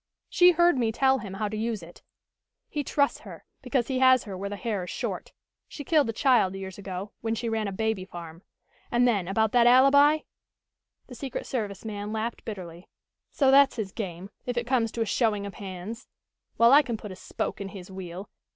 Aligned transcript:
She 0.29 0.53
heard 0.53 0.79
me 0.79 0.91
tell 0.91 1.19
him 1.19 1.35
how 1.35 1.47
to 1.47 1.55
use 1.55 1.83
it. 1.83 2.01
He 2.67 2.83
trusts 2.83 3.19
her, 3.19 3.45
because 3.61 3.87
he 3.87 3.99
has 3.99 4.23
her 4.23 4.35
where 4.35 4.49
the 4.49 4.55
hair 4.55 4.85
is 4.85 4.89
short. 4.89 5.31
She 5.67 5.83
killed 5.83 6.09
a 6.09 6.11
child 6.11 6.55
years 6.55 6.79
ago, 6.79 7.11
when 7.21 7.35
she 7.35 7.47
ran 7.47 7.67
a 7.67 7.71
baby 7.71 8.03
farm. 8.03 8.41
And 8.89 9.07
then 9.07 9.27
about 9.27 9.51
that 9.51 9.67
alibi" 9.67 10.21
The 11.07 11.13
secret 11.13 11.45
service 11.45 11.85
man 11.85 12.11
laughed 12.11 12.43
bitterly. 12.45 12.89
"So 13.31 13.51
that's 13.51 13.75
his 13.75 13.91
game, 13.91 14.31
if 14.47 14.57
it 14.57 14.65
comes 14.65 14.91
to 14.93 15.01
a 15.01 15.05
showing 15.05 15.45
of 15.45 15.53
hands? 15.53 16.07
Well, 16.57 16.73
I 16.73 16.81
can 16.81 16.97
put 16.97 17.11
a 17.11 17.15
spoke 17.15 17.61
in 17.61 17.67
his 17.67 17.91
wheel. 17.91 18.27